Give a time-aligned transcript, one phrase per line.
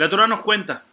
[0.00, 0.86] La Torah nos cuenta,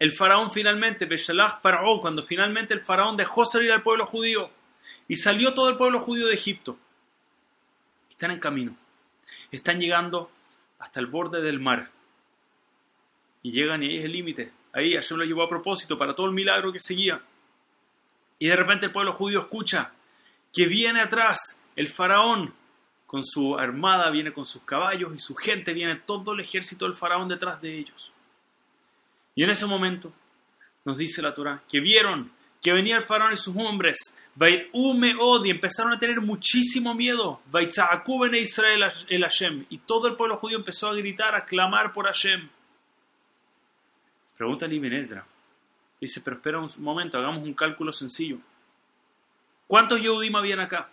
[0.00, 4.50] el faraón finalmente, Beshalach Paró, cuando finalmente el faraón dejó salir al pueblo judío
[5.06, 6.76] y salió todo el pueblo judío de Egipto.
[8.10, 8.76] Están en camino,
[9.52, 10.28] están llegando
[10.80, 11.88] hasta el borde del mar
[13.44, 14.50] y llegan y ahí es el límite.
[14.72, 17.22] Ahí Hashem lo llevó a propósito para todo el milagro que seguía.
[18.40, 19.92] Y de repente el pueblo judío escucha
[20.52, 22.52] que viene atrás el faraón
[23.10, 26.94] con su armada, viene con sus caballos y su gente, viene todo el ejército del
[26.94, 28.12] faraón detrás de ellos.
[29.34, 30.12] Y en ese momento
[30.84, 32.30] nos dice la Torah que vieron
[32.62, 37.40] que venía el faraón y sus hombres, y empezaron a tener muchísimo miedo,
[38.32, 39.26] Israel el
[39.68, 42.48] y todo el pueblo judío empezó a gritar, a clamar por Hashem.
[44.36, 45.26] Pregunta Ibn Ezra.
[46.00, 48.38] Dice, pero espera un momento, hagamos un cálculo sencillo.
[49.66, 50.90] ¿Cuántos Yehudim habían acá?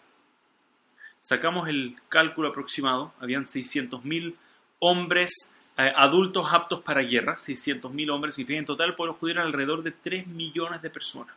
[1.20, 4.36] Sacamos el cálculo aproximado, habían 600.000
[4.80, 5.32] hombres
[5.78, 9.84] eh, adultos aptos para guerra, 600.000 hombres, y en total el pueblo judío era alrededor
[9.84, 11.36] de 3 millones de personas.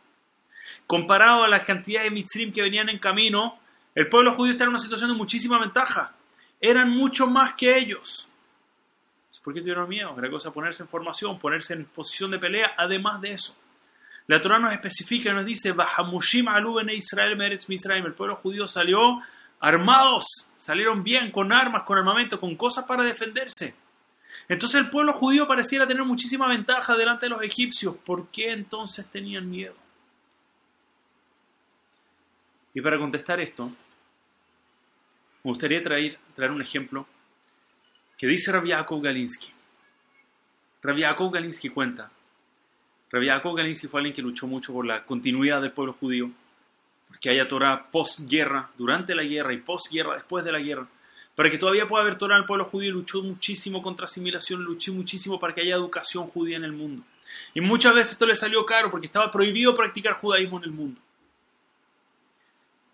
[0.87, 3.59] Comparado a la cantidad de mitzrim que venían en camino,
[3.93, 6.13] el pueblo judío estaba en una situación de muchísima ventaja.
[6.59, 8.27] Eran mucho más que ellos.
[9.43, 10.15] ¿Por qué tuvieron miedo?
[10.17, 13.57] Era cosa ponerse en formación, ponerse en posición de pelea, además de eso.
[14.27, 15.73] La Torah nos especifica, nos dice,
[16.89, 18.99] Israel El pueblo judío salió
[19.61, 20.25] armados,
[20.57, 23.75] salieron bien, con armas, con armamento, con cosas para defenderse.
[24.49, 27.95] Entonces el pueblo judío pareciera tener muchísima ventaja delante de los egipcios.
[27.95, 29.75] ¿Por qué entonces tenían miedo?
[32.73, 33.67] Y para contestar esto,
[35.43, 36.17] me gustaría traer,
[36.51, 37.05] un ejemplo
[38.17, 39.51] que dice Rabbi Galinsky.
[40.81, 41.01] Rabbi
[41.31, 42.11] Galinsky cuenta.
[43.11, 46.31] Rabbi Galinsky fue alguien que luchó mucho por la continuidad del pueblo judío,
[47.11, 50.87] porque haya Torah postguerra, durante la guerra y postguerra, después de la guerra.
[51.35, 54.93] Para que todavía pueda haber Torah en el pueblo judío, luchó muchísimo contra asimilación, luchó
[54.93, 57.03] muchísimo para que haya educación judía en el mundo.
[57.53, 61.01] Y muchas veces esto le salió caro porque estaba prohibido practicar judaísmo en el mundo.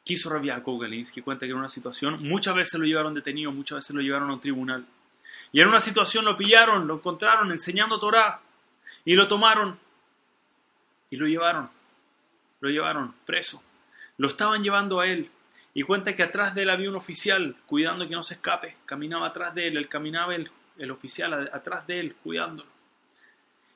[0.03, 3.95] Quiso Rabbi Galinsky cuenta que en una situación, muchas veces lo llevaron detenido, muchas veces
[3.95, 4.85] lo llevaron a un tribunal.
[5.51, 8.39] Y en una situación lo pillaron, lo encontraron enseñando Torah
[9.05, 9.77] y lo tomaron
[11.09, 11.69] y lo llevaron,
[12.61, 13.61] lo llevaron preso.
[14.17, 15.29] Lo estaban llevando a él
[15.73, 18.77] y cuenta que atrás de él había un oficial cuidando que no se escape.
[18.85, 22.69] Caminaba atrás de él, él caminaba el, el oficial atrás de él cuidándolo.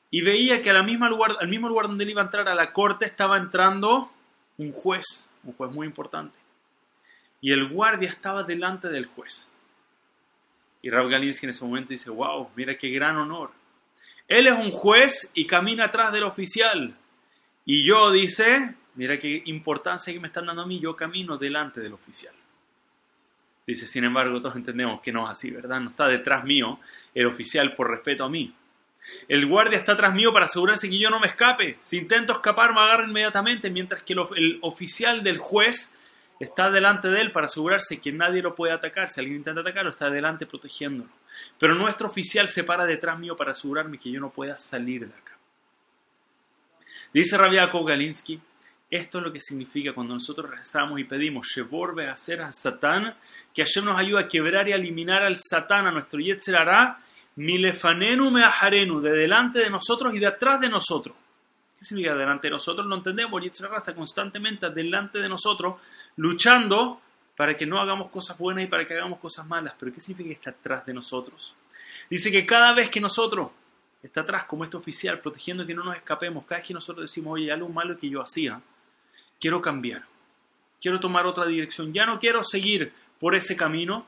[0.10, 2.56] Y veía que al mismo, lugar, al mismo lugar donde él iba a entrar a
[2.56, 4.12] la corte estaba entrando
[4.58, 6.38] un juez, un juez muy importante.
[7.40, 9.54] Y el guardia estaba delante del juez.
[10.82, 13.52] Y Rav Galinsky en ese momento dice, wow, mira qué gran honor.
[14.28, 16.96] Él es un juez y camina atrás del oficial.
[17.66, 21.80] Y yo, dice, mira qué importancia que me están dando a mí, yo camino delante
[21.80, 22.34] del oficial.
[23.66, 25.80] Dice, sin embargo, todos entendemos que no es así, ¿verdad?
[25.80, 26.80] No está detrás mío
[27.14, 28.54] el oficial por respeto a mí.
[29.28, 31.78] El guardia está atrás mío para asegurarse que yo no me escape.
[31.82, 35.98] Si intento escapar, me agarra inmediatamente, mientras que el oficial del juez
[36.40, 39.10] está delante de él para asegurarse que nadie lo puede atacar.
[39.10, 41.12] Si alguien intenta atacarlo, está delante protegiéndolo.
[41.60, 45.14] Pero nuestro oficial se para detrás mío para asegurarme que yo no pueda salir de
[45.14, 45.38] acá.
[47.14, 48.40] Dice Rabiakov Galinsky,
[48.92, 53.16] esto es lo que significa cuando nosotros rezamos y pedimos Shevorbe hacer a Satán,
[53.54, 57.00] que Hashem nos ayuda a quebrar y a eliminar al Satán, a nuestro Yetzer Hará,
[57.38, 61.16] Milefanenu Meaharenu, de delante de nosotros y de atrás de nosotros.
[61.80, 62.86] ¿Qué significa delante de nosotros?
[62.86, 65.76] Lo entendemos, Yetzer está constantemente delante de nosotros
[66.18, 67.00] luchando
[67.38, 69.74] para que no hagamos cosas buenas y para que hagamos cosas malas.
[69.80, 71.56] Pero ¿qué significa que está atrás de nosotros?
[72.10, 73.52] Dice que cada vez que nosotros
[74.04, 77.36] está atrás como este oficial, protegiendo que no nos escapemos, cada vez que nosotros decimos,
[77.36, 78.62] oye, algo malo que yo hacía,
[79.42, 80.04] quiero cambiar,
[80.80, 84.06] quiero tomar otra dirección, ya no quiero seguir por ese camino,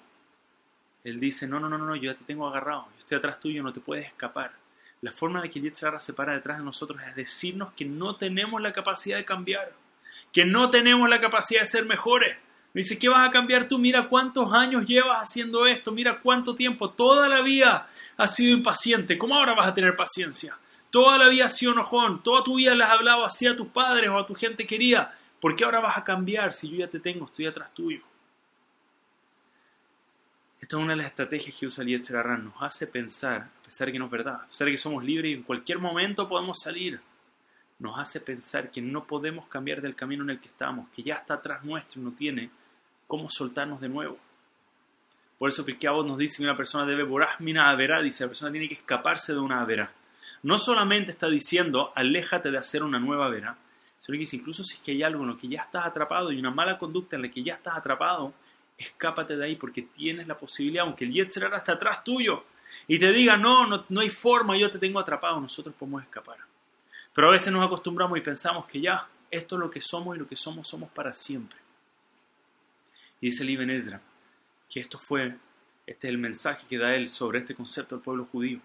[1.03, 3.61] él dice, no, no, no, no, yo ya te tengo agarrado, yo estoy atrás tuyo,
[3.61, 4.53] no te puedes escapar.
[5.01, 8.15] La forma en la que el se para detrás de nosotros es decirnos que no
[8.15, 9.73] tenemos la capacidad de cambiar
[10.33, 12.35] que no tenemos la capacidad de ser mejores.
[12.73, 13.77] Me dice, ¿qué vas a cambiar tú?
[13.77, 19.17] Mira cuántos años llevas haciendo esto, mira cuánto tiempo, toda la vida has sido impaciente,
[19.17, 20.57] ¿cómo ahora vas a tener paciencia?
[20.89, 23.67] Toda la vida has sido enojón, toda tu vida le has hablado así a tus
[23.67, 26.87] padres o a tu gente querida, ¿por qué ahora vas a cambiar si yo ya
[26.87, 27.99] te tengo, estoy atrás tuyo?
[30.61, 33.91] Esta es una de las estrategias que usa Eliezer Arran, nos hace pensar, a pesar
[33.91, 36.97] que no es verdad, a pesar que somos libres y en cualquier momento podemos salir,
[37.79, 41.15] nos hace pensar que no podemos cambiar del camino en el que estamos, que ya
[41.15, 42.49] está atrás nuestro y no tiene
[43.05, 44.17] cómo soltarnos de nuevo.
[45.37, 48.69] Por eso vos nos dice que una persona debe borasmina avera, dice la persona tiene
[48.69, 49.91] que escaparse de una avera.
[50.41, 53.57] No solamente está diciendo aléjate de hacer una nueva avera,
[54.03, 56.37] sino que incluso si es que hay algo en lo que ya estás atrapado y
[56.37, 58.33] una mala conducta en la que ya estás atrapado,
[58.77, 62.43] escápate de ahí porque tienes la posibilidad, aunque el Yetzirah está atrás tuyo,
[62.85, 66.37] y te diga, no, no, no hay forma, yo te tengo atrapado, nosotros podemos escapar.
[67.13, 70.19] Pero a veces nos acostumbramos y pensamos que ya, esto es lo que somos y
[70.19, 71.57] lo que somos somos para siempre.
[73.21, 74.01] Y dice el Ibn Ezra
[74.69, 75.37] que esto fue,
[75.87, 78.59] este es el mensaje que da él sobre este concepto del pueblo judío.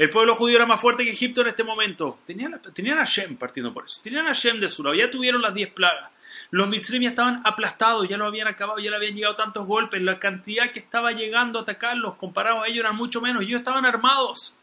[0.00, 2.20] El pueblo judío era más fuerte que Egipto en este momento.
[2.26, 4.00] Tenían, a Shem partiendo por eso.
[4.02, 4.96] Tenían a Shem de su lado.
[4.96, 6.10] Ya tuvieron las diez plagas.
[6.50, 10.00] Los mitzrim ya estaban aplastados, ya lo habían acabado, ya le habían llegado tantos golpes.
[10.00, 13.42] La cantidad que estaba llegando a atacarlos comparado a ellos eran mucho menos.
[13.42, 14.56] Ellos estaban armados.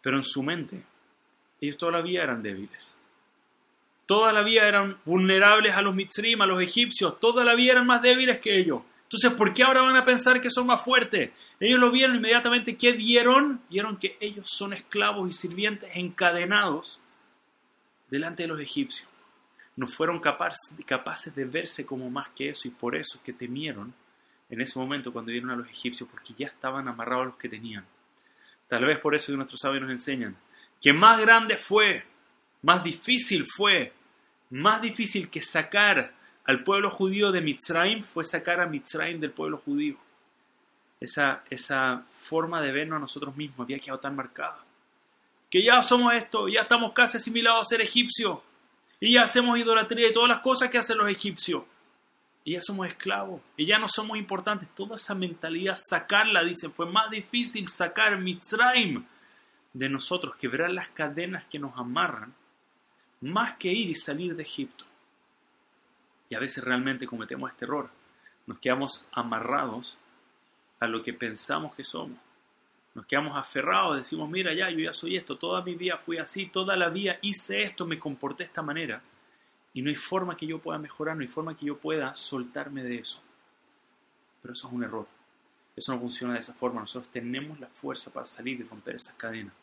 [0.00, 0.82] Pero en su mente,
[1.60, 2.98] ellos todavía eran débiles.
[4.06, 7.20] Toda la vida eran vulnerables a los mitzrim, a los egipcios.
[7.20, 8.80] Toda la vida eran más débiles que ellos.
[9.12, 11.32] Entonces, ¿por qué ahora van a pensar que son más fuertes?
[11.60, 12.78] Ellos lo vieron inmediatamente.
[12.78, 13.60] ¿Qué vieron?
[13.68, 17.02] Vieron que ellos son esclavos y sirvientes encadenados
[18.08, 19.06] delante de los egipcios.
[19.76, 23.92] No fueron capaces de verse como más que eso y por eso es que temieron
[24.48, 27.84] en ese momento cuando vieron a los egipcios porque ya estaban amarrados los que tenían.
[28.66, 30.36] Tal vez por eso que nuestros sabios nos enseñan
[30.80, 32.02] que más grande fue,
[32.62, 33.92] más difícil fue,
[34.48, 39.58] más difícil que sacar al pueblo judío de Mitzrayim fue sacar a Mitzrayim del pueblo
[39.58, 39.96] judío.
[41.00, 44.64] Esa, esa forma de vernos a nosotros mismos había quedado tan marcada.
[45.50, 48.38] Que ya somos esto, ya estamos casi asimilados a ser egipcios.
[49.00, 51.64] Y ya hacemos idolatría y todas las cosas que hacen los egipcios.
[52.44, 53.40] Y ya somos esclavos.
[53.56, 54.68] Y ya no somos importantes.
[54.74, 59.04] Toda esa mentalidad, sacarla, dicen, fue más difícil sacar Mitzrayim
[59.72, 62.34] de nosotros, quebrar las cadenas que nos amarran,
[63.20, 64.84] más que ir y salir de Egipto.
[66.28, 67.90] Y a veces realmente cometemos este error.
[68.46, 69.98] Nos quedamos amarrados
[70.80, 72.18] a lo que pensamos que somos.
[72.94, 76.46] Nos quedamos aferrados, decimos, mira ya, yo ya soy esto, toda mi vida fui así,
[76.46, 79.02] toda la vida hice esto, me comporté de esta manera.
[79.72, 82.82] Y no hay forma que yo pueda mejorar, no hay forma que yo pueda soltarme
[82.82, 83.22] de eso.
[84.42, 85.06] Pero eso es un error.
[85.74, 86.80] Eso no funciona de esa forma.
[86.80, 89.54] Nosotros tenemos la fuerza para salir y romper esas cadenas.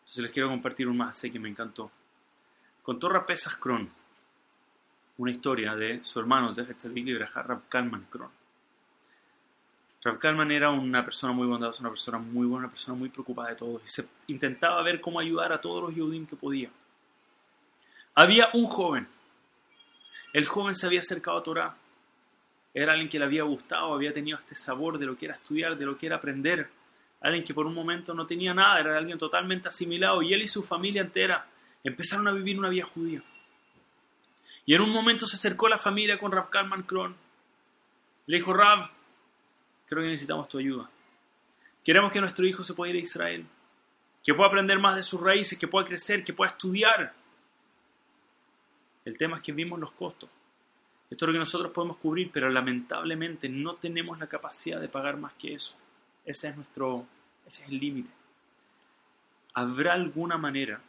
[0.00, 1.90] Entonces les quiero compartir un más, sé que me encantó.
[2.86, 3.90] Contó Rapesas Kron
[5.18, 8.30] una historia de su hermano Tzadik y Rab Kalman Kron.
[10.04, 13.48] Rab Kalman era una persona muy bondadosa, una persona muy buena, una persona muy preocupada
[13.48, 16.70] de todos y se intentaba ver cómo ayudar a todos los Yehudim que podía.
[18.14, 19.08] Había un joven.
[20.32, 21.76] El joven se había acercado a Torah.
[22.72, 25.76] Era alguien que le había gustado, había tenido este sabor de lo que era estudiar,
[25.76, 26.70] de lo que era aprender.
[27.20, 30.46] Alguien que por un momento no tenía nada, era alguien totalmente asimilado y él y
[30.46, 31.48] su familia entera
[31.88, 33.22] empezaron a vivir una vida judía.
[34.64, 37.14] Y en un momento se acercó la familia con Rav Kalman Kron.
[38.26, 38.90] Le dijo, Rav,
[39.86, 40.90] creo que necesitamos tu ayuda.
[41.84, 43.46] Queremos que nuestro hijo se pueda ir a Israel,
[44.24, 47.14] que pueda aprender más de sus raíces, que pueda crecer, que pueda estudiar.
[49.04, 50.28] El tema es que vimos los costos.
[51.08, 55.16] Esto es lo que nosotros podemos cubrir, pero lamentablemente no tenemos la capacidad de pagar
[55.16, 55.76] más que eso.
[56.24, 57.06] Ese es nuestro,
[57.46, 58.10] ese es el límite.
[59.54, 60.80] ¿Habrá alguna manera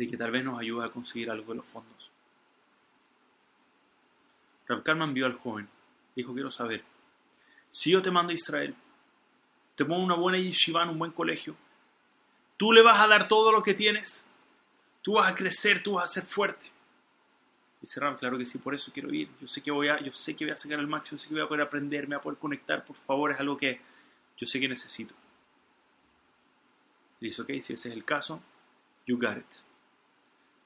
[0.00, 2.10] de que tal vez nos ayude a conseguir algo de los fondos.
[4.66, 5.68] Rab Kalman vio al joven.
[6.16, 6.82] Dijo, quiero saber,
[7.70, 8.74] si yo te mando a Israel,
[9.76, 11.54] te pongo una buena yeshiva en un buen colegio,
[12.56, 14.26] tú le vas a dar todo lo que tienes,
[15.02, 16.64] tú vas a crecer, tú vas a ser fuerte.
[17.82, 19.28] Dice Rab, claro que sí, por eso quiero ir.
[19.38, 21.28] Yo sé que voy a, yo sé que voy a sacar el máximo, yo sé
[21.28, 23.78] que voy a poder aprender, me voy a poder conectar, por favor, es algo que
[24.38, 25.14] yo sé que necesito.
[27.20, 28.42] dice, ok, si ese es el caso,
[29.04, 29.69] you got it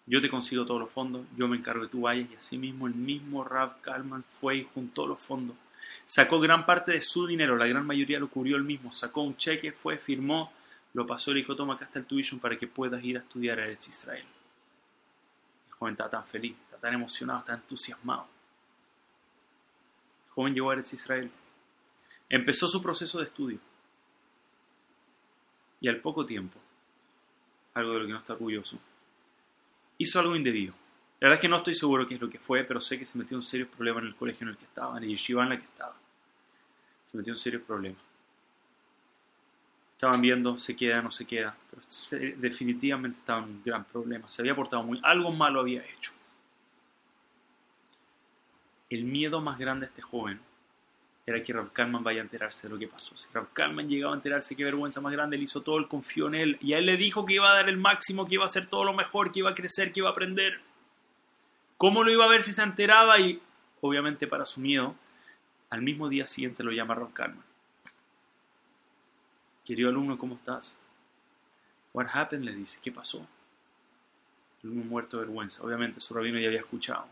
[0.07, 2.87] yo te consigo todos los fondos, yo me encargo de tú vayas y así mismo
[2.87, 5.57] el mismo Rav Kalman fue y juntó los fondos.
[6.07, 9.37] Sacó gran parte de su dinero, la gran mayoría lo cubrió él mismo, sacó un
[9.37, 10.53] cheque, fue, firmó,
[10.93, 13.21] lo pasó y le dijo, toma acá está el tuition para que puedas ir a
[13.21, 14.25] estudiar a Israel.
[15.67, 18.27] El joven está tan feliz, está tan emocionado, está entusiasmado.
[20.27, 21.31] El joven llegó a Eretz Israel.
[22.29, 23.59] Empezó su proceso de estudio.
[25.81, 26.59] Y al poco tiempo,
[27.75, 28.79] algo de lo que no está orgulloso,
[30.05, 30.75] hizo algo indebido.
[31.21, 33.07] La verdad es que no estoy seguro qué es lo que fue, pero sé que
[33.07, 35.43] se metió en serios problemas en el colegio en el que estaba, en el yeshiva
[35.43, 35.97] en la que estaba.
[37.05, 38.01] Se metió en serios problemas.
[39.95, 41.83] Estaban viendo, se queda, no se queda, pero
[42.37, 44.31] definitivamente estaba en un gran problema.
[44.31, 46.13] Se había portado muy, algo malo había hecho.
[48.91, 50.41] El miedo más grande de este joven
[51.27, 53.17] era que Rav Kalman vaya a enterarse de lo que pasó.
[53.17, 56.27] Si Rav Kalman llegaba a enterarse, qué vergüenza más grande, él hizo todo, él confió
[56.27, 58.43] en él, y a él le dijo que iba a dar el máximo, que iba
[58.43, 60.61] a hacer todo lo mejor, que iba a crecer, que iba a aprender.
[61.79, 63.19] ¿Cómo lo iba a ver si se enteraba?
[63.19, 63.41] Y
[63.81, 64.95] obviamente para su miedo,
[65.71, 67.45] al mismo día siguiente lo llama Rav Kalman.
[69.65, 70.77] Querido alumno, ¿cómo estás?
[71.95, 72.45] What happened?
[72.45, 73.27] Le dice, ¿qué pasó?
[74.63, 75.63] El alumno muerto de vergüenza.
[75.63, 77.07] Obviamente su rabino ya había escuchado.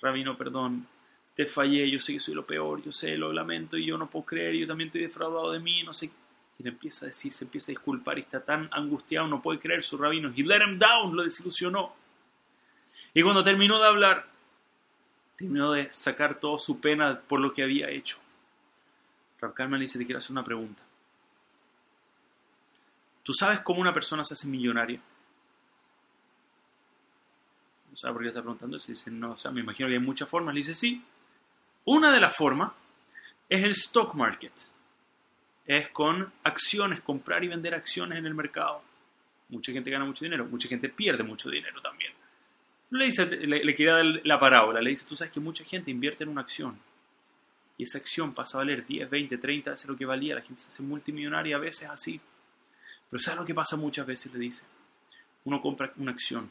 [0.00, 0.86] Rabino, perdón,
[1.34, 4.08] te fallé, yo sé que soy lo peor, yo sé, lo lamento y yo no
[4.08, 6.10] puedo creer, yo también estoy defraudado de mí, no sé.
[6.58, 9.58] Y le empieza a decir, se empieza a disculpar y está tan angustiado, no puede
[9.58, 10.32] creer su rabino.
[10.36, 11.92] Y let him down, lo desilusionó.
[13.12, 14.26] Y cuando terminó de hablar,
[15.36, 18.18] terminó de sacar toda su pena por lo que había hecho.
[19.40, 20.82] Rab le dice, te quiero hacer una pregunta.
[23.22, 25.00] ¿Tú sabes cómo una persona se hace millonaria?
[27.90, 28.78] ¿No sabe por qué está preguntando?
[28.78, 30.54] Se dice, no, o sea, me imagino que hay muchas formas.
[30.54, 31.02] Le dice, sí.
[31.86, 32.72] Una de las formas
[33.48, 34.52] es el stock market.
[35.66, 38.82] Es con acciones, comprar y vender acciones en el mercado.
[39.48, 42.12] Mucha gente gana mucho dinero, mucha gente pierde mucho dinero también.
[42.90, 46.30] Le, dice, le, queda la parábola, le dice, tú sabes que mucha gente invierte en
[46.30, 46.78] una acción
[47.76, 50.62] y esa acción pasa a valer 10, 20, 30 veces lo que valía, la gente
[50.62, 52.20] se hace multimillonaria a veces así.
[53.10, 54.32] Pero ¿sabes lo que pasa muchas veces?
[54.32, 54.64] Le dice.
[55.44, 56.50] Uno compra una acción.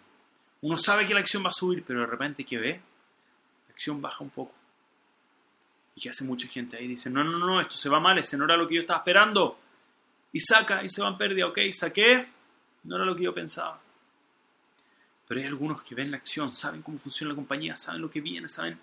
[0.62, 2.72] Uno sabe que la acción va a subir, pero de repente que ve,
[3.68, 4.54] la acción baja un poco.
[5.96, 6.88] ¿Y qué hace mucha gente ahí?
[6.88, 9.00] Dice, no, no, no, esto se va mal, ese no era lo que yo estaba
[9.00, 9.60] esperando.
[10.32, 11.48] Y saca y se van pérdida.
[11.48, 12.28] Ok, saqué,
[12.84, 13.80] no era lo que yo pensaba.
[15.28, 18.22] Pero hay algunos que ven la acción, saben cómo funciona la compañía, saben lo que
[18.22, 18.80] viene, saben.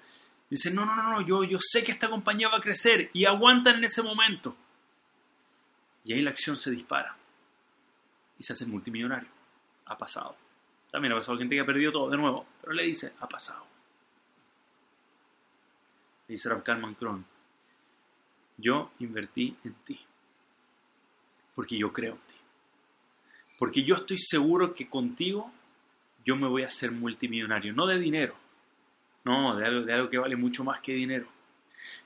[0.49, 3.25] Dicen, no, no, no, no, yo, yo sé que esta compañía va a crecer y
[3.25, 4.57] aguantan en ese momento.
[6.05, 7.17] Y ahí la acción se dispara
[8.39, 9.29] y se hace multimillonario.
[9.87, 10.37] Ha pasado.
[10.91, 13.65] También ha pasado gente que ha perdido todo de nuevo, pero le dice, ha pasado.
[16.37, 17.25] Rav Kalman Kron,
[18.57, 19.99] yo invertí en ti,
[21.55, 22.35] porque yo creo en ti.
[23.59, 25.53] Porque yo estoy seguro que contigo
[26.25, 28.35] yo me voy a hacer multimillonario, no de dinero,
[29.25, 31.27] no, de algo, de algo que vale mucho más que dinero.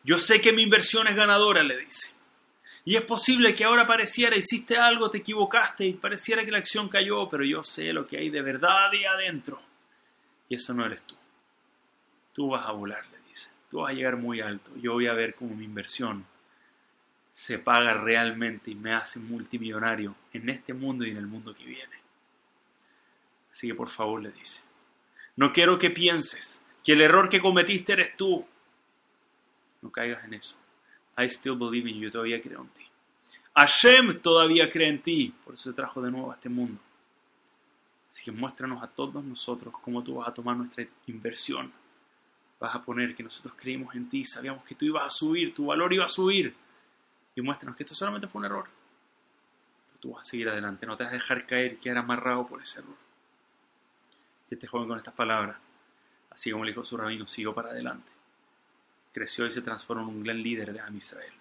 [0.03, 2.15] Yo sé que mi inversión es ganadora, le dice.
[2.85, 6.89] Y es posible que ahora pareciera, hiciste algo, te equivocaste y pareciera que la acción
[6.89, 9.61] cayó, pero yo sé lo que hay de verdad ahí adentro.
[10.49, 11.17] Y eso no eres tú.
[12.35, 13.14] Tú vas a volar.
[13.81, 14.71] Vas a llegar muy alto.
[14.77, 16.25] Yo voy a ver cómo mi inversión
[17.33, 21.65] se paga realmente y me hace multimillonario en este mundo y en el mundo que
[21.65, 21.97] viene.
[23.53, 24.61] Así que por favor le dice,
[25.37, 28.47] no quiero que pienses que el error que cometiste eres tú.
[29.83, 30.55] No caigas en eso.
[31.19, 32.85] I still believe in you, todavía creo en ti.
[33.55, 36.81] Hashem todavía cree en ti, por eso te trajo de nuevo a este mundo.
[38.11, 41.73] Así que muéstranos a todos nosotros cómo tú vas a tomar nuestra inversión.
[42.61, 45.67] Vas a poner que nosotros creímos en ti, sabíamos que tú ibas a subir, tu
[45.67, 46.55] valor iba a subir.
[47.35, 48.67] Y muéstranos que esto solamente fue un error.
[49.87, 52.47] Pero tú vas a seguir adelante, no te vas a dejar caer y quedar amarrado
[52.47, 52.97] por ese error.
[54.51, 55.57] Y este joven con estas palabras,
[56.31, 58.15] así como le dijo su rabino, siguió para adelante
[59.15, 61.33] creció y se transformó en un gran líder de Am Israel.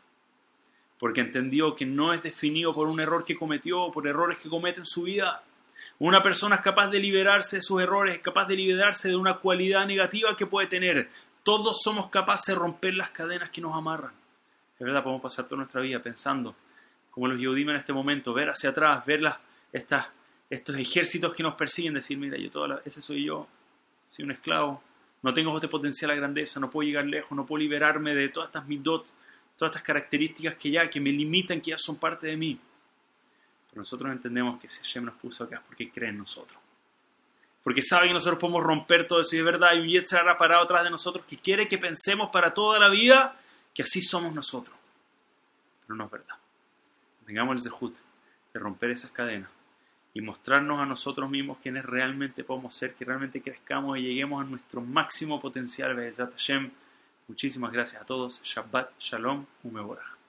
[1.00, 4.48] Porque entendió que no es definido por un error que cometió o por errores que
[4.48, 5.44] comete en su vida.
[6.06, 9.36] Una persona es capaz de liberarse de sus errores, es capaz de liberarse de una
[9.36, 11.08] cualidad negativa que puede tener.
[11.44, 14.12] Todos somos capaces de romper las cadenas que nos amarran.
[14.78, 16.58] De verdad, podemos pasar toda nuestra vida pensando,
[17.10, 19.22] como los Yehudim en este momento, ver hacia atrás, ver
[19.72, 20.08] estas,
[20.50, 23.48] estos ejércitos que nos persiguen, decir, mira, yo toda ese soy yo,
[24.06, 24.84] soy un esclavo,
[25.22, 28.50] no tengo este potencial a grandeza, no puedo llegar lejos, no puedo liberarme de todas
[28.50, 29.06] estas midot,
[29.58, 32.60] todas estas características que ya, que me limitan, que ya son parte de mí.
[33.76, 36.60] Nosotros entendemos que si Hashem nos puso acá porque cree en nosotros.
[37.64, 40.64] Porque sabe que nosotros podemos romper todo eso y es verdad, hay un Yetzirah parado
[40.64, 43.40] atrás de nosotros que quiere que pensemos para toda la vida
[43.74, 44.76] que así somos nosotros.
[45.88, 46.36] Pero no es verdad.
[47.26, 47.96] Tengamos el zehut
[48.54, 49.50] de romper esas cadenas
[50.14, 54.48] y mostrarnos a nosotros mismos quiénes realmente podemos ser, que realmente crezcamos y lleguemos a
[54.48, 55.96] nuestro máximo potencial.
[57.28, 58.42] Muchísimas gracias a todos.
[58.44, 60.23] Shabbat, Shalom, Umeborah.